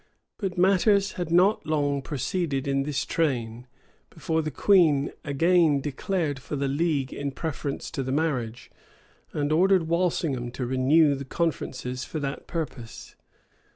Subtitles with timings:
[0.39, 3.67] []But matters had not long proceeded in this train,
[4.09, 8.71] before the queen again declared for the league in preference to the marriage,
[9.31, 13.13] and ordered Walsingham to renew the conferences for that purpose.